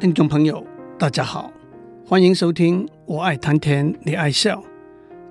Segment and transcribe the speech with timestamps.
[0.00, 0.66] 听众朋友，
[0.98, 1.52] 大家好，
[2.06, 4.58] 欢迎收听《我爱谈天，你爱笑》，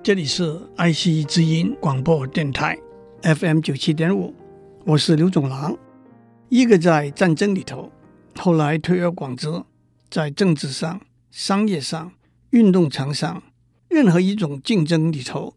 [0.00, 2.78] 这里是爱惜之音广播电台
[3.22, 4.32] FM 九七点五，
[4.84, 5.76] 我是刘总郎。
[6.50, 7.90] 一个在战争里头，
[8.36, 9.48] 后来推而广之，
[10.08, 11.00] 在政治上、
[11.32, 12.12] 商业上、
[12.50, 13.42] 运动场上，
[13.88, 15.52] 任何一种竞争里头，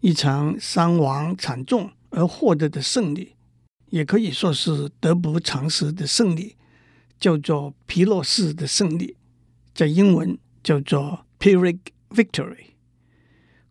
[0.00, 3.34] 一场伤亡惨重而获得的胜利，
[3.88, 6.56] 也可以说是得不偿失的胜利，
[7.18, 9.16] 叫做皮洛士的胜利，
[9.74, 11.78] 在英文叫做 Pyrrhic
[12.10, 12.66] Victory。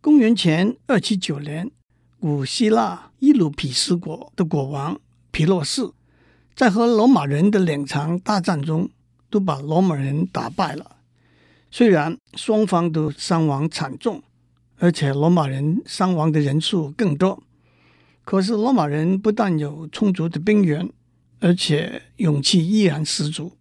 [0.01, 1.71] 公元前二七九年，
[2.19, 4.99] 古希腊伊鲁皮斯国的国王
[5.31, 5.91] 皮洛士，
[6.55, 8.89] 在和罗马人的两场大战中，
[9.29, 10.97] 都把罗马人打败了。
[11.69, 14.23] 虽然双方都伤亡惨重，
[14.77, 17.43] 而且罗马人伤亡的人数更多。
[18.23, 20.89] 可是罗马人不但有充足的兵源，
[21.39, 23.51] 而且勇气依然十足，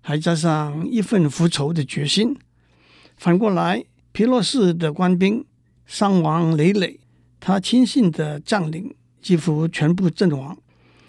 [0.00, 2.36] 还加上一份复仇的决心。
[3.16, 5.44] 反过来，皮洛士的官兵
[5.86, 7.00] 伤亡累累，
[7.40, 10.56] 他亲信的将领几乎全部阵亡，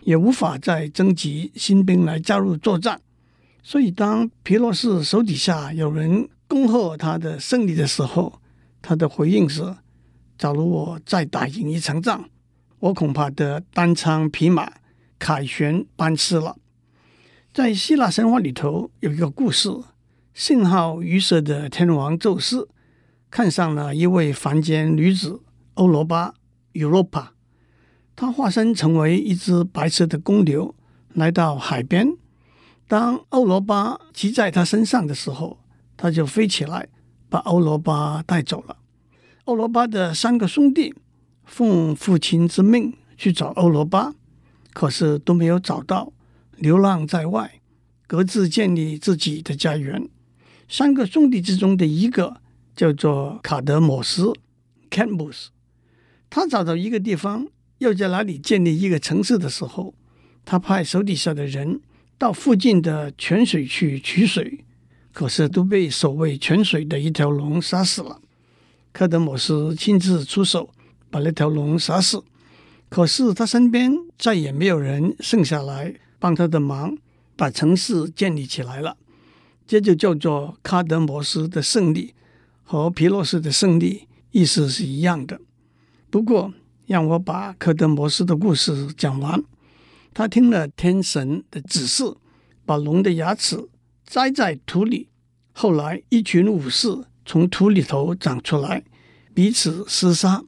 [0.01, 3.01] 也无法再征集新兵来加入作战。
[3.61, 8.41] 所以，当皮洛士手底下有人恭贺他的胜利的时候，
[8.81, 9.75] 他的回应是
[10.37, 12.29] ：“假如我再打赢一场仗。”
[12.79, 14.69] 我恐怕得单枪匹马、
[15.23, 16.57] 凯旋班师了。
[17.53, 19.69] 在希腊神话里头有一个故事：
[20.33, 22.67] 信号鱼蛇的天王宙斯
[23.31, 25.39] 看上了一位凡间女子
[25.75, 26.33] 欧罗巴
[26.73, 27.27] （Europa），
[28.17, 30.75] 她化身成为一只白色的公牛，
[31.13, 32.17] 来到海边。
[32.89, 35.57] 当欧罗巴骑在他身上的时候，
[35.95, 36.89] 他就飞起来
[37.29, 38.75] 把欧罗巴带走了。
[39.45, 40.93] 欧罗巴的三个兄弟。
[41.45, 44.13] 奉父亲之命去找欧罗巴，
[44.73, 46.11] 可是都没有找到，
[46.57, 47.61] 流浪在外，
[48.07, 50.09] 各自建立自己的家园。
[50.67, 52.41] 三个兄弟之中的一个
[52.75, 54.33] 叫做卡德摩斯
[54.89, 55.47] （Cadmus），
[56.29, 57.47] 他找到一个地方，
[57.77, 59.93] 要在哪里建立一个城市的时候，
[60.43, 61.79] 他派手底下的人
[62.17, 64.65] 到附近的泉水去取水，
[65.11, 68.19] 可是都被守卫泉水的一条龙杀死了。
[68.91, 70.69] 卡德摩斯亲自出手。
[71.13, 72.23] 把那条龙杀死，
[72.93, 76.95] 可是他身边再也没有人剩下来帮他的忙，
[77.35, 78.95] 把城市建立起来了。
[79.65, 82.13] 这就叫做卡德摩斯的胜利，
[82.61, 85.41] 和皮洛士的胜利意思是一样的。
[86.11, 86.53] 不过，
[86.85, 89.43] 让我把卡德摩斯的故事讲完。
[90.13, 92.03] 他听了天神的指示，
[92.63, 93.69] 把龙的牙齿
[94.05, 95.09] 栽在土里。
[95.53, 96.95] 后来，一群武士
[97.25, 98.83] 从土里头长出来，
[99.33, 100.43] 彼此厮杀。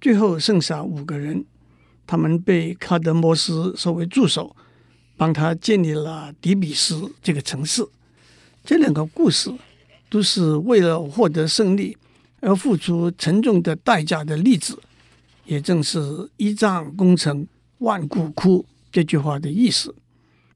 [0.00, 1.44] 最后剩下五个人，
[2.10, 4.56] 他们被卡德摩斯收为助手，
[5.16, 7.86] 帮他建立了底比斯这个城市。
[8.64, 9.48] 这两个故事
[10.08, 11.96] 都是为了获得胜利
[12.40, 14.76] 而付出沉重的代价的例子，
[15.44, 17.46] 也正是“一战功成
[17.78, 19.94] 万骨枯”这句话的意思。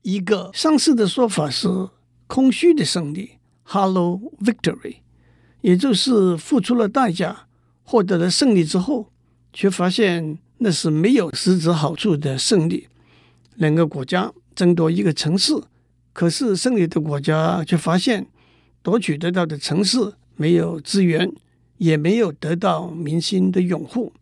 [0.02, 1.68] 一个上世的说法是
[2.26, 3.38] “空虚的胜利
[3.68, 4.96] ”（hollow victory），
[5.60, 7.46] 也就是付出了代价，
[7.84, 9.12] 获得了胜利之后。
[9.56, 12.88] 却发现那是没有实质好处的胜利。
[13.56, 15.52] 两个国家争夺一个城市，
[16.14, 18.26] 可是胜利的国家却发现
[18.82, 21.30] 夺取得到的城市没有资源，
[21.76, 24.14] 也没有得到民心的拥护。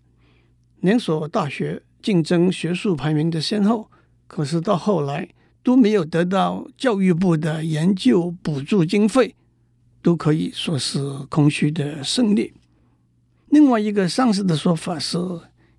[0.80, 3.88] 两所大学竞争学术排名的先后，
[4.26, 5.28] 可是到后来
[5.62, 9.36] 都没有得到教育部的研究补助经费，
[10.02, 12.52] 都可以说是空虚的胜利。
[13.46, 15.18] 另外一个上市的说法是，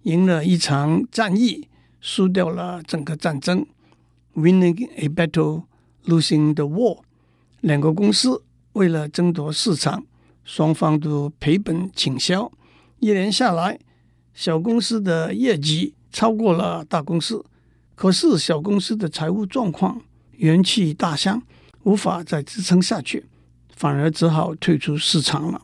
[0.04, 1.68] 赢了一场战役，
[2.02, 3.66] 输掉了整个战争
[4.36, 5.64] ，winning a battle,
[6.06, 7.00] losing the war。
[7.62, 8.44] 两个公司
[8.74, 10.06] 为了争夺市场，
[10.44, 12.52] 双方都赔本倾销。
[13.00, 13.80] 一年下来，
[14.34, 17.46] 小公司的业绩超过了大公司，
[17.96, 20.02] 可是小公司的财务状况
[20.34, 21.42] 元气大伤，
[21.84, 23.26] 无法再支撑下去，
[23.74, 25.62] 反而只好退出市场了。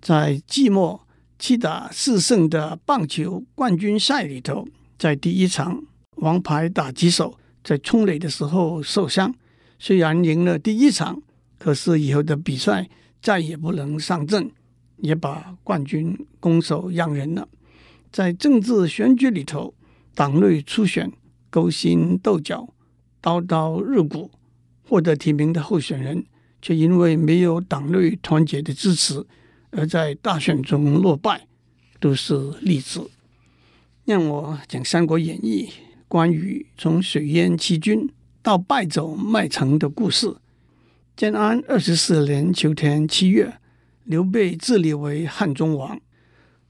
[0.00, 1.05] 在季末。
[1.38, 4.66] 七打四胜的棒球冠军赛里头，
[4.98, 5.82] 在第一场，
[6.16, 9.34] 王牌打击手在冲垒的时候受伤，
[9.78, 11.22] 虽然赢了第一场，
[11.58, 12.88] 可是以后的比赛
[13.20, 14.50] 再也不能上阵，
[14.98, 17.46] 也把冠军拱手让人了。
[18.10, 19.74] 在政治选举里头，
[20.14, 21.12] 党内初选
[21.50, 22.66] 勾心斗角、
[23.20, 24.30] 刀刀入骨，
[24.88, 26.24] 获得提名的候选人
[26.62, 29.26] 却因为没有党内团结的支持。
[29.76, 31.46] 而在大选中落败，
[32.00, 33.10] 都是例子。
[34.06, 35.68] 让我讲《三国演义》
[36.08, 38.08] 关羽从水淹七军
[38.42, 40.36] 到败走麦城的故事。
[41.14, 43.58] 建安二十四年秋天七月，
[44.04, 46.00] 刘备自立为汉中王。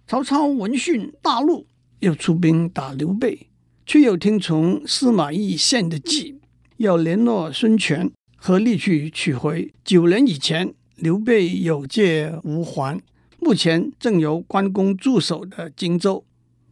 [0.06, 1.67] 曹操闻讯大怒，
[2.00, 3.49] 又出兵打刘备，
[3.85, 6.41] 却又听从司马懿献的计，
[6.79, 12.98] 要联络孙权，合力去取回九年以前刘备有借无还，
[13.38, 16.25] 目前正由关公驻守的荆州。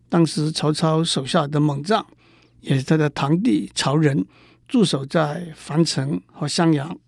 [0.08, 2.06] 当时曹操手下的猛将，
[2.60, 4.24] 也是他的堂弟曹仁，
[4.66, 6.98] 驻守在樊城和襄阳。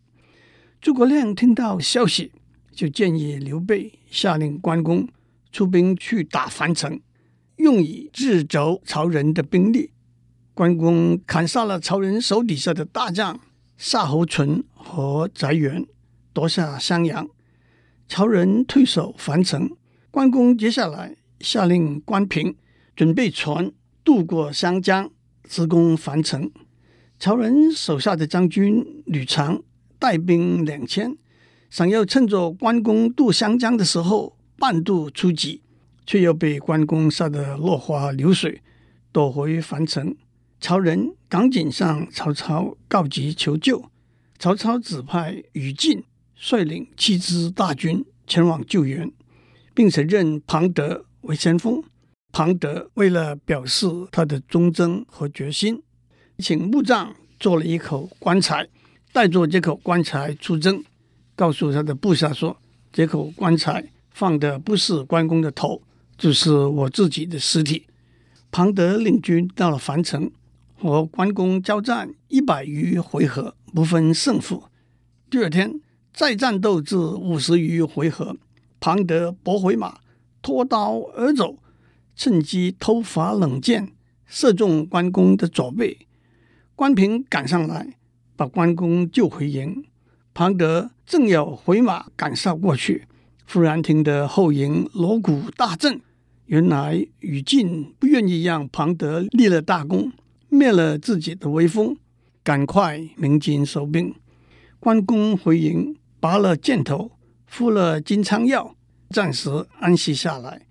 [0.79, 2.33] 诸葛亮听到消息，
[2.71, 5.09] 就建议刘备下令关公
[5.51, 7.01] 出兵去打樊城，
[7.57, 9.91] 用以制肘曹仁的兵力。
[10.53, 13.41] 关公砍杀了曹仁手底下的大将
[13.79, 15.87] 夏侯淳和翟元，
[16.37, 17.27] 夺下襄阳。
[18.07, 19.71] 曹仁退守樊城，
[20.11, 22.55] 关公接下来下令关平
[22.95, 23.73] 准备船
[24.05, 25.11] 渡过湘江，
[25.45, 26.53] 直攻樊城。
[27.19, 29.63] 曹仁手下的将军吕长
[29.99, 31.17] 带兵两千，
[31.71, 35.63] 想要趁着关公渡湘江的时候半渡出击，
[36.05, 38.61] 却又被关公杀得落花流水，
[39.11, 40.15] 躲回樊城。
[40.61, 43.91] 曹仁赶紧向曹操告急求救，
[44.39, 46.05] 曹操指派于禁
[46.37, 49.11] 率领七支大军前往救援，
[49.75, 51.83] 并且任庞德为先锋。
[52.31, 55.83] 庞德为了表示他的忠贞和决心，
[56.39, 58.69] 请木匠做了一口棺材，
[59.13, 60.85] 带着这口棺材出征，
[61.35, 62.59] 告诉他的部下说
[62.93, 65.83] ：“这口棺材放的不是关公的头，
[66.19, 67.87] 就是我自己的尸体。”
[68.53, 70.31] 庞德领军到了樊城，
[70.75, 74.65] 和关公交战一百余回合，不分胜负。
[75.31, 75.81] 第二天
[76.17, 78.39] 再战斗至五十余回合，
[78.81, 79.99] 庞德驳回马，
[80.41, 81.59] 脱刀而走，
[82.17, 83.93] 趁机偷发冷箭，
[84.25, 86.07] 射中关公的左背。
[86.75, 87.99] 关平赶上来，
[88.35, 89.85] 把关公救回营。
[90.33, 93.07] 庞德正要回马赶上过去，
[93.47, 96.01] 忽然听得后营锣鼓大震。
[96.47, 100.11] 原来于禁不愿意让庞德立了大功，
[100.49, 101.95] 灭了自己的威风，
[102.43, 104.15] 赶快鸣金收兵。
[104.79, 107.13] 关公回营，拔了箭头，
[107.47, 108.75] 敷了金疮药，
[109.11, 110.67] 暂时安息下来。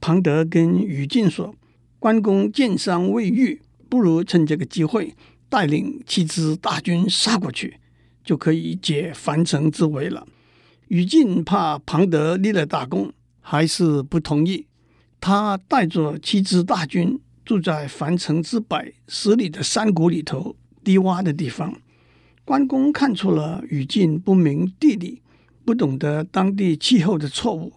[0.00, 1.54] 庞德跟于禁说
[1.98, 5.14] ：“关公箭伤未愈，不如趁这个机会。”
[5.52, 7.78] 带领七支大军杀过去，
[8.24, 10.26] 就可以解樊城之围了。
[10.88, 13.12] 于禁怕庞德立了大功，
[13.42, 14.66] 还是不同意。
[15.20, 21.81] 他带着七支大军住在樊城之北十里的山谷里头低洼的地方。
[22.44, 25.22] 关公看出了宇峻不明地理，
[25.64, 27.72] 不懂得当地气候的错误，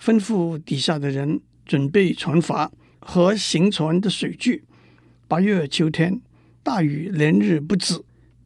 [0.00, 4.64] 吩咐底下的人准备船筏和行船的水具。
[5.28, 6.20] 八月秋天。
[6.62, 8.02] 大雨连日不止，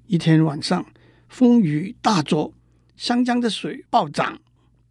[0.06, 0.84] 一天晚上
[1.26, 2.52] 风雨大作，
[2.94, 4.38] 湘江的水暴涨，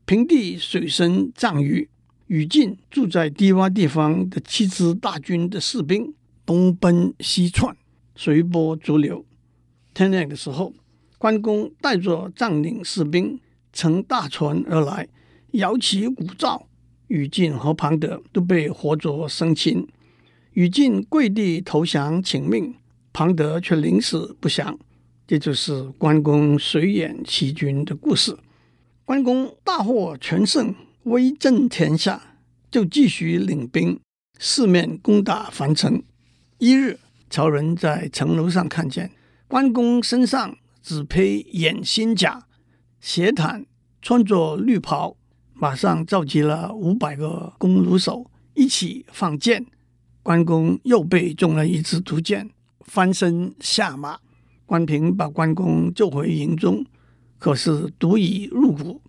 [0.05, 1.87] 平地水深丈余。
[2.25, 6.11] 宇峻住在低洼地方的七支大军的士兵
[6.43, 7.77] 东奔西窜，
[8.15, 9.23] 随波逐流。
[9.99, 10.73] 天亮的时候，
[11.17, 13.37] 关公带着将领士兵
[13.73, 15.05] 乘大船而来，
[15.51, 16.61] 摇旗鼓噪，
[17.07, 19.85] 于禁和庞德都被活捉生擒。
[20.53, 22.75] 于禁跪地投降请命。
[23.11, 24.79] 庞德却临死不降，
[25.27, 28.37] 这就是关公水淹七军的故事。
[29.03, 32.37] 关公大获全胜，威震天下，
[32.71, 33.99] 就继续领兵
[34.37, 36.01] 四面攻打樊城。
[36.59, 36.97] 一日，
[37.29, 39.11] 曹仁在城楼上看见
[39.49, 42.45] 关公身上只披掩心甲，
[43.01, 43.65] 斜袒，
[43.99, 45.17] 穿着绿袍，
[45.55, 49.65] 马上召集了五百个弓弩手一起放箭。
[50.21, 52.51] 关公又被中了一支毒箭。
[52.81, 54.19] 翻身下马，
[54.67, 56.85] 关平把关公救回营中，
[57.39, 59.01] 可是毒已入骨。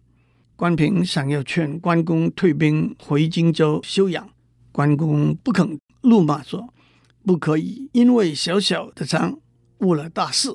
[0.56, 4.30] 关平想要劝关公退兵回荆州休养，
[4.73, 6.73] 关公不肯，怒骂说
[7.26, 9.38] ：“不可以因为小小的伤
[9.80, 10.50] 误了大事。”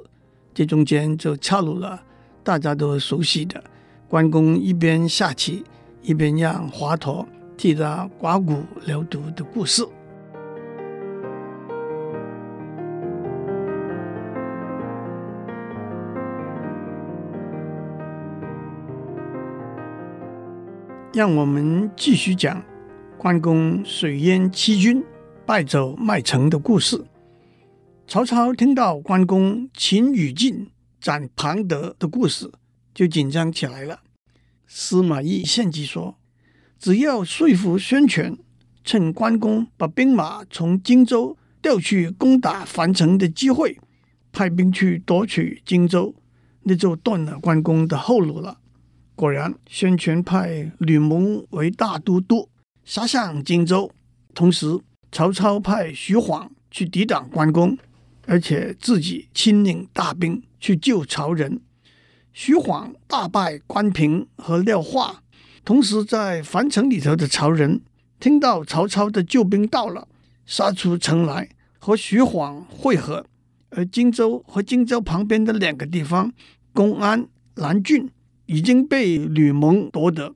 [0.55, 2.01] 这中间就插入了
[2.41, 3.62] 大家都熟悉的
[4.08, 5.62] 关公一边下棋
[6.01, 7.25] 一边让华佗
[7.58, 9.86] 替他刮骨疗毒的故事。
[21.13, 22.62] 让我们继续讲
[23.17, 25.03] 关公水淹七军、
[25.46, 27.03] 败走麦城的故事。
[28.08, 30.70] 曹操听到关公擒于禁、
[31.02, 32.52] 斩庞德的故事，
[32.94, 34.02] 就紧张起来了。
[34.68, 36.16] 司马懿献计说
[36.78, 38.38] ：“只要说服孙权，
[38.84, 43.80] 趁关公把兵马从荆州调去攻打樊城的机会，
[44.32, 46.14] 派兵去夺取荆州，
[46.62, 48.60] 那就断了关公的后路了。
[49.16, 52.50] 果然，孙权派吕蒙为大都督，
[52.84, 53.90] 杀向荆州；
[54.36, 54.80] 同时，
[55.12, 57.76] 曹操派徐晃去抵挡关公，
[58.25, 61.62] 而且自己亲领大兵去救曹仁。
[62.34, 65.24] 徐晃大败关平和廖化，
[65.63, 67.82] 同时在樊城里头的曹仁
[68.20, 70.08] 听到曹操的救兵到了，
[70.46, 73.25] 杀出城来和徐晃会合。
[73.70, 76.34] 而荆州和荆州旁边的两个地方，
[76.74, 78.10] 公安、南郡。
[78.48, 80.36] 已经被吕蒙夺得，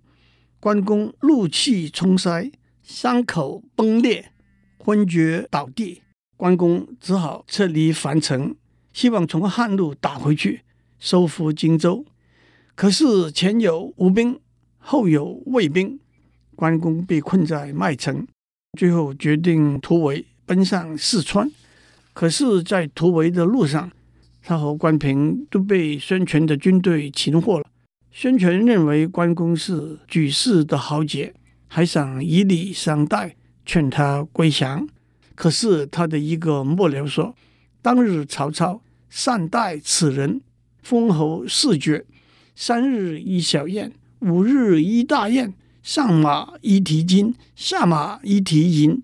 [0.60, 4.32] 关公怒气冲腮，伤口崩裂，
[4.80, 6.02] 昏厥倒地。
[6.40, 8.56] 关公只好撤离樊城，
[8.94, 10.62] 希望从汉路打回去，
[10.98, 12.06] 收复荆州。
[12.76, 14.40] 可是前有吴兵，
[14.78, 16.00] 后有魏兵，
[16.56, 18.26] 关公被困在麦城，
[18.78, 21.52] 最后决定突围，奔向四川。
[22.14, 23.92] 可是，在突围的路上，
[24.42, 27.66] 他和关平都被孙权的军队擒获了。
[28.14, 31.34] 孙权认为关公是举世的豪杰，
[31.68, 34.88] 还想以礼相待，劝他归降。
[35.40, 37.34] 可是他的一个幕僚说
[37.82, 40.42] ：“当日曹操善待此人，
[40.84, 42.06] 封侯四爵，
[42.58, 49.02] 三日一小宴，五日一大宴，上马一提金，下马一提银，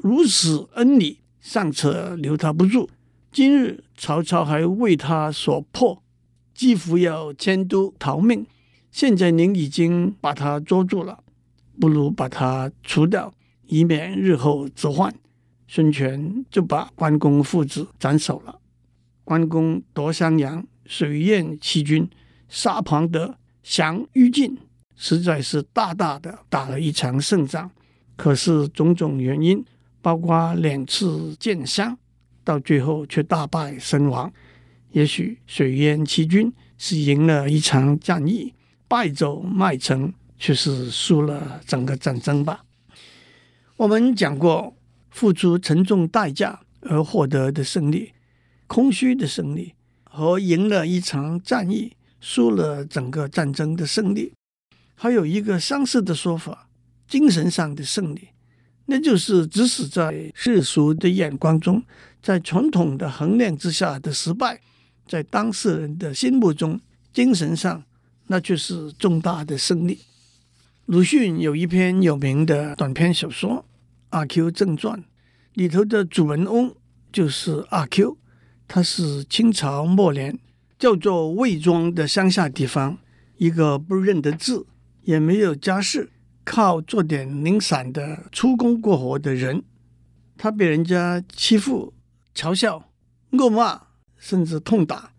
[0.00, 2.88] 如此恩礼，尚且留他不住。
[3.30, 6.02] 今日曹操还为他所迫。”
[6.54, 8.46] 几乎要迁都逃命，
[8.90, 11.22] 现在您已经把他捉住了，
[11.78, 13.34] 不如把他除掉，
[13.66, 15.14] 以免日后之患。
[15.74, 18.60] 孙权就把关公父子斩首了。
[19.24, 22.08] 关公夺襄阳，水淹七军，
[22.48, 24.56] 杀庞德，降于禁，
[24.94, 27.68] 实在是大大的打了一场胜仗。
[28.14, 29.64] 可是种种原因，
[30.00, 31.98] 包括两次箭伤，
[32.44, 34.32] 到最后却大败身亡。
[34.92, 38.54] 也许水淹七军是赢了一场战役，
[38.86, 42.64] 败走麦城却是输了整个战争吧。
[43.76, 44.72] 我们讲过，
[45.14, 48.10] 付出沉重代价而获得的胜利，
[48.66, 54.32] 空虚的胜利，和赢了一场战役，输了整个战争的胜利，
[54.96, 56.68] 还有一个相似的说法：
[57.06, 58.30] 精神上的胜利，
[58.86, 61.80] 那就是即使在世俗的眼光中，
[62.20, 64.60] 在传统的衡量之下的失败。
[65.06, 66.80] 在当事人的心目中，
[67.12, 67.84] 精神上
[68.26, 70.00] 那就是重大的胜利。
[70.86, 73.50] 鲁迅有一篇有名的短篇小说
[74.14, 75.00] 《阿 Q 正传》，
[75.54, 76.72] 里头的主人翁
[77.12, 78.16] 就是阿 Q，
[78.68, 80.38] 他是清朝末年
[80.78, 82.96] 叫做魏庄的乡下地方
[83.38, 84.66] 一个不认得字，
[85.02, 86.10] 也没有家世，
[86.44, 89.64] 靠做点零散的出工过活的人。
[90.36, 91.92] 他被人家欺负、
[92.34, 92.90] 嘲笑、
[93.32, 93.82] 恶骂。
[94.16, 95.12] 甚至痛打，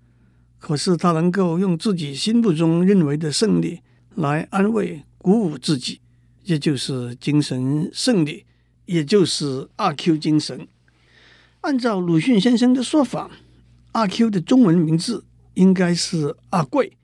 [0.58, 3.82] 可是他能够用自己心目中认为的胜利
[4.16, 6.02] 来安慰、鼓舞自己，
[6.46, 8.46] 也就是精神胜利，
[8.86, 10.68] 也就是阿 Q 精神。
[11.62, 13.32] 按照鲁迅先生的说法，
[13.92, 15.26] 阿 Q 的中文名字
[15.56, 16.98] 应该是阿贵，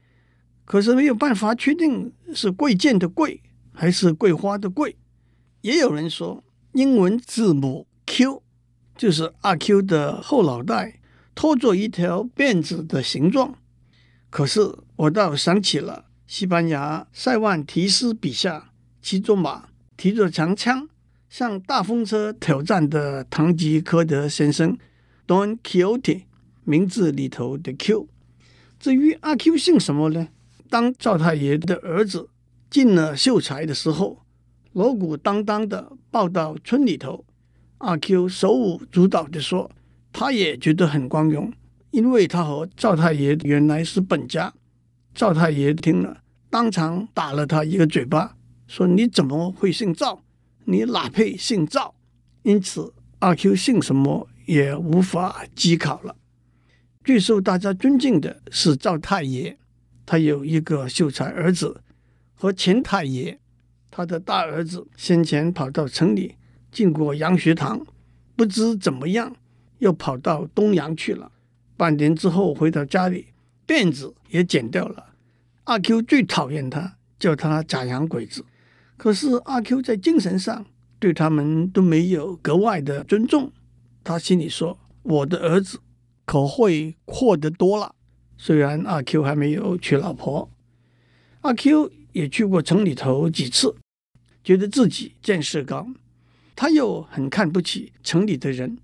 [0.65, 3.41] 可是没有办法确定是贵贱的贵
[3.73, 4.95] 还是桂花的桂。
[5.61, 8.43] 也有人说，英文字母 Q
[8.95, 10.97] 就是阿 Q 的后脑袋。
[11.33, 13.55] 拖着一条辫子的形状，
[14.29, 20.89] 可是我倒想起了西班牙塞万提斯笔下骑着马、提着长枪
[21.31, 24.77] 向大风车挑战的堂吉诃德先生
[25.25, 26.23] Don Quixote
[26.65, 28.09] 名字里头的 Q。
[28.77, 30.27] 至于阿 Q 姓什么呢？
[30.69, 32.27] 当赵太爷的儿子
[32.69, 34.25] 进了秀才的时候，
[34.73, 37.23] 锣鼓当当的报到村里头，
[37.77, 39.71] 阿 Q 手舞足蹈的说。
[40.11, 41.53] 他也觉得很光荣，
[41.91, 44.53] 因为他和赵太爷原来是本家。
[45.15, 46.17] 赵太爷听了，
[46.50, 48.35] 当场打了他一个嘴巴，
[48.67, 50.21] 说：“你怎么会姓赵？
[50.65, 51.95] 你哪配姓赵？”
[52.43, 56.15] 因此，阿 Q 姓什么也无法稽考了。
[57.03, 59.57] 最受大家尊敬的是赵太爷，
[60.05, 61.81] 他有一个秀才儿子
[62.33, 63.39] 和钱太爷，
[63.89, 66.35] 他的大儿子先前跑到城里
[66.71, 67.85] 进过洋学堂，
[68.35, 69.35] 不知怎么样。
[69.79, 71.31] 又跑到东洋去了，
[71.75, 73.29] 半年之后回到家里，
[73.65, 75.15] 辫子也剪掉了。
[75.63, 78.45] 阿 Q 最讨厌他，叫他假洋鬼子。
[79.01, 80.63] 可是阿 Q 在精神上
[81.00, 83.51] 对他们都没有格外的尊重。
[84.03, 85.79] 他心里说：“我的儿子
[86.24, 87.96] 可会阔得多了。”
[88.38, 90.51] 虽然阿 Q 还没有娶老婆，
[91.41, 93.75] 阿 Q 也去过城里头几次，
[94.43, 95.88] 觉得自己见识高。
[96.55, 98.77] 他又很看不起城里的人。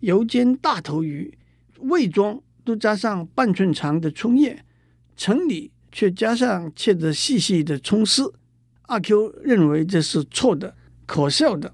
[0.00, 1.38] 油煎大头鱼，
[1.78, 4.62] 魏庄都加上半寸长的葱叶，
[5.16, 8.34] 城里却加上切得细细的葱丝。
[8.86, 10.74] 阿 Q 认为这是错的、
[11.06, 11.72] 可笑的，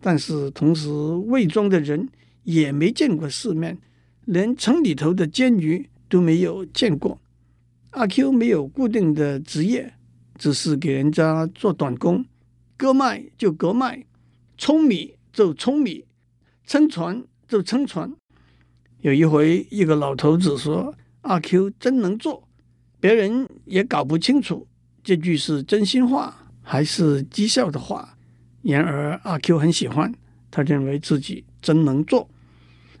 [0.00, 2.08] 但是同时魏庄的人
[2.44, 3.78] 也没见过世面，
[4.24, 7.20] 连城里头的监狱都没有见过。
[7.90, 9.94] 阿 Q 没有固定的职业，
[10.38, 12.24] 只是给人家做短工，
[12.76, 14.04] 割麦就割麦，
[14.56, 16.04] 舂米就舂米，
[16.66, 18.12] 撑船就撑船。
[19.00, 22.48] 有一回，一个老头子说：“阿 Q 真能做。”
[23.00, 24.66] 别人也搞不清楚
[25.02, 28.16] 这句是真心话还是讥笑的话。
[28.62, 30.12] 然而阿 Q 很喜欢，
[30.50, 32.28] 他认为自己真能做。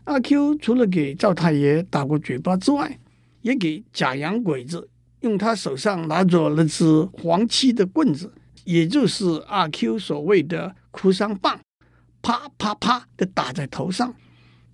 [0.04, 2.98] 阿 Q 除了给赵太爷打过嘴巴之外，
[3.40, 4.88] 也给假洋鬼子
[5.20, 8.30] 用他手上拿着那只黄漆的棍子，
[8.64, 11.58] 也就是阿 Q 所谓的哭丧棒，
[12.20, 14.14] 啪啪啪的打在头上。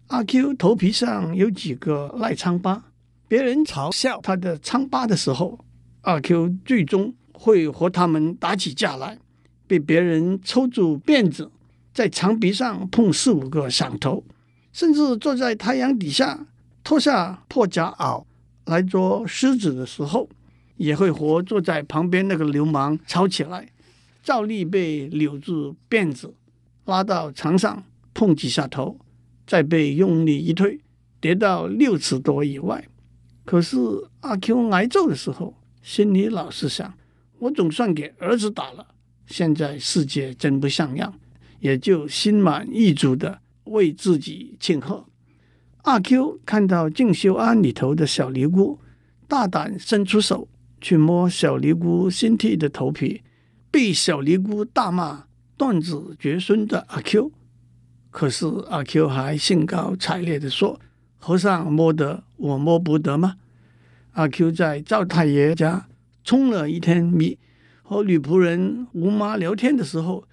[0.09, 2.82] 阿 Q 头皮上有几个癞疮疤，
[3.28, 5.64] 别人嘲笑他的疮疤的时候，
[6.00, 9.18] 阿 Q 最终会和他们打起架来，
[9.66, 11.50] 被别人抽住辫子，
[11.94, 14.23] 在墙壁上碰四五个响头，
[14.75, 16.47] 甚至坐在太阳底下
[16.85, 18.25] 脱下破夹袄
[18.66, 20.28] 来捉虱子的时候，
[20.76, 23.68] 也会和坐在旁边那个流氓吵起来，
[24.23, 26.35] 照例被扭住辫子，
[26.85, 27.82] 拉到墙上
[28.12, 28.99] 碰几下头。
[29.47, 30.78] 再被用力一推，
[31.20, 32.87] 跌到六尺多以外。
[33.44, 33.76] 可是
[34.20, 36.94] 阿 Q 挨揍的时候，心里老是想：
[37.40, 38.87] 我总算给儿子打了，
[39.26, 41.12] 现在世界真不像样，
[41.59, 45.06] 也就心满意足的为自己庆贺。
[45.82, 48.78] 阿 Q 看到静修庵里头的小尼姑，
[49.26, 50.47] 大胆伸出手
[50.80, 53.23] 去摸小尼姑新剃的头皮，
[53.70, 55.25] 被小尼姑大骂
[55.56, 57.32] 断子绝孙的阿 Q。
[58.11, 60.78] 可是阿 Q 还兴高采烈地说
[61.16, 63.37] ：“和尚摸得，我摸不得吗？”
[64.12, 65.87] 阿 Q 在赵太爷家
[66.24, 67.38] 冲了一天米，
[67.82, 70.24] 和女仆人吴妈聊天的时候，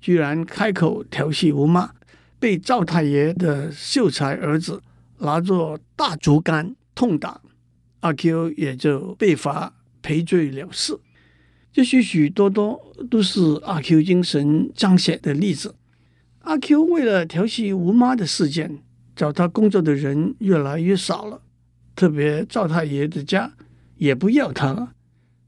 [0.00, 1.90] 居然开口调戏吴妈，
[2.38, 4.82] 被赵太爷的秀才儿子
[5.18, 7.40] 拿着大竹竿痛打，
[8.00, 10.98] 阿 Q 也就被罚赔罪了事。
[11.72, 12.80] 这许许多多
[13.10, 15.74] 都是阿 Q 精神彰显的例子。
[16.40, 18.82] 阿 Q 为了调戏吴妈的事件，
[19.14, 21.42] 找他工作的人越来越少了，
[21.94, 23.52] 特别赵太爷的家
[23.96, 24.92] 也不要他了。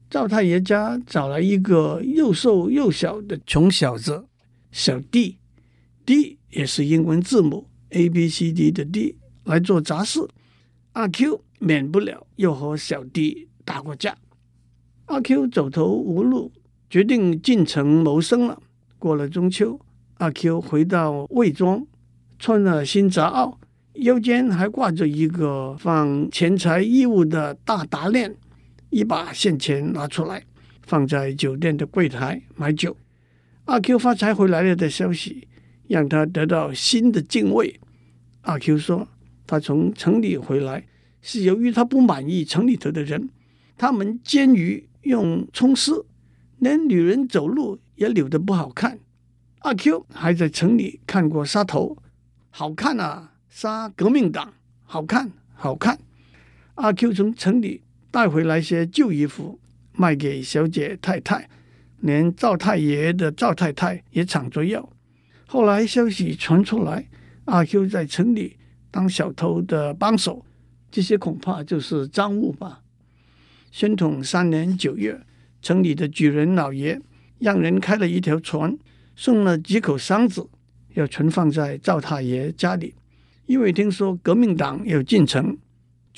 [0.09, 4.25] 赵太爷家找来一个又瘦又小的穷小子，
[4.71, 5.37] 小弟
[6.03, 10.27] ，D 也是英文字母 A B C D 的 D 来做杂事。
[10.93, 14.17] 阿 Q 免不了又和小弟打过架。
[15.05, 16.51] 阿 Q 走投无路，
[16.89, 18.59] 决定进城谋生了。
[18.97, 19.79] 过了中秋。
[20.15, 21.85] 阿 Q 回到魏庄，
[22.39, 23.55] 穿了新杂袄，
[23.93, 28.35] 腰间还挂着一个放钱财衣物的大达链，
[28.89, 30.43] 一把现钱拿出来，
[30.83, 32.95] 放在酒店的柜台买酒。
[33.65, 35.47] 阿 Q 发财回来了的消息，
[35.87, 37.79] 让他得到新的敬畏。
[38.41, 39.07] 阿 Q 说，
[39.45, 40.87] 他从城里回来，
[41.21, 43.29] 是由于他不满意城里头的人，
[43.77, 46.05] 他们煎鱼用葱丝，
[46.57, 48.97] 连女人走路也扭得不好看。
[49.59, 51.97] 阿 Q 还在城里看过杀头，
[52.49, 53.33] 好看啊！
[53.49, 54.53] 杀革命党，
[54.85, 55.99] 好看，好看。
[56.75, 59.59] 阿 Q 从城里带回来些旧衣服，
[59.93, 61.49] 卖给小姐太太，
[61.99, 64.89] 连赵太爷的赵太太也抢着要。
[65.45, 67.07] 后来消息传出来，
[67.45, 68.57] 阿 Q 在城里
[68.91, 70.45] 当小偷的帮手，
[70.91, 72.81] 这些恐怕就是赃物吧。
[73.71, 75.21] 宣统三年九月，
[75.61, 76.99] 城里的举人老爷
[77.37, 78.77] 让人开了一条船。
[79.15, 80.47] 送了几口箱子，
[80.93, 82.95] 要存放在赵太爷家里，
[83.47, 85.57] 因为听说革命党要进城，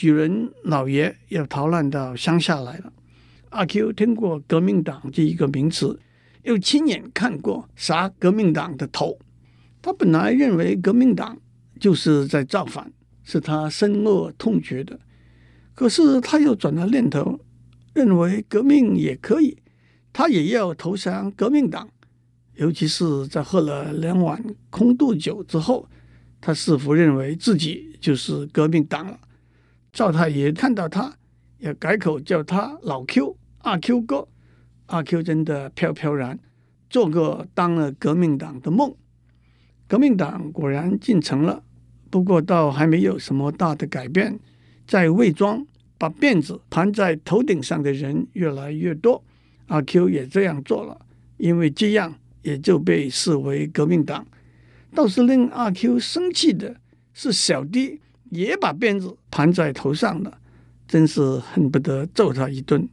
[0.01, 2.91] 举人老爷要逃难到乡下来了。
[3.49, 5.99] 阿 Q 听过革命党这一个名词，
[6.41, 9.19] 又亲眼看过杀革命党的头，
[9.79, 11.37] 他本来认为革命党
[11.79, 12.91] 就是在造反，
[13.23, 14.99] 是他深恶痛绝的。
[15.75, 17.39] 可是他又转了念头，
[17.93, 19.55] 认为革命也可以，
[20.11, 21.87] 他也要投降革命党。
[22.55, 25.87] 尤其是在喝了两碗空肚酒之后，
[26.39, 29.19] 他似乎认为自己就是革命党了。
[29.93, 31.13] 赵太爷看到他，
[31.57, 34.27] 也改口叫他老 Q、阿 Q 哥。
[34.87, 36.39] 阿 Q 真的飘飘然
[36.89, 38.95] 做个当了革命党的梦。
[39.87, 41.63] 革命党果然进城了，
[42.09, 44.39] 不过倒还没有什么大的改变。
[44.85, 45.65] 在魏庄
[45.97, 49.23] 把辫子盘在头顶上的人越来越多，
[49.67, 51.05] 阿 Q 也这样做了，
[51.37, 52.15] 因为这样。
[52.43, 54.25] 也就被视为革命党。
[54.95, 56.77] 倒是令阿 Q 生气的
[57.13, 60.39] 是，小弟也把鞭子盘在头上了。
[60.87, 62.85] 真是恨不得揍他一顿。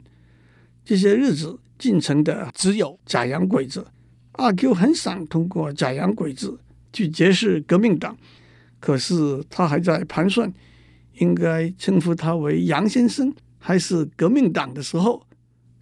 [0.85, 3.85] 这些日子进城的只有假洋鬼子，
[4.33, 6.61] 阿 Q 很想通过假洋鬼子
[6.93, 8.17] 去结识革命党，
[8.79, 10.55] 可是他还在盘算
[11.15, 15.27] 应该称呼他为杨先生还是革命党的时候，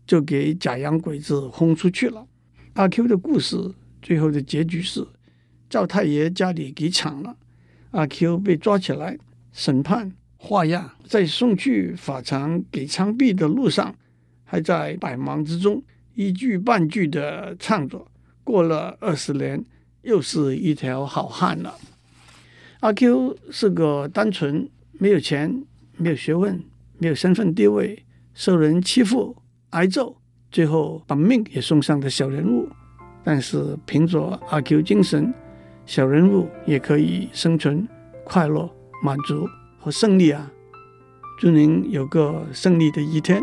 [0.07, 2.27] 就给假洋鬼子轰出去了。
[2.73, 5.07] 阿 Q 的故事最后的结局是
[5.69, 7.37] 赵太爷家里给抢了，
[7.91, 9.19] 阿 Q 被抓起来
[9.57, 13.95] 审判画押，在送去法场给枪毙的路上。
[14.45, 15.83] 还在百忙之中
[16.15, 18.07] 一句半句的唱着，
[18.45, 19.65] 过了二十年，
[20.03, 21.75] 又是一条好汉了。
[22.81, 25.65] 阿 Q 是个单纯没有钱、
[25.97, 26.63] 没有学问、
[26.99, 29.35] 没有身份地位、受人欺负、
[29.71, 30.19] 挨揍，
[30.53, 32.69] 最后把命也送上的小人物。
[33.25, 35.33] 但是凭着阿 Q 精神，
[35.87, 37.89] 小人物也可以生存、
[38.23, 38.71] 快乐、
[39.07, 40.51] 满足和胜利啊！
[41.39, 43.41] 祝您有个胜利的一天。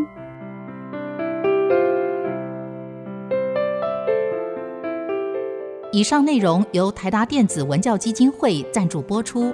[5.94, 9.54] 以上内容由台达电子文教基金会赞助播出。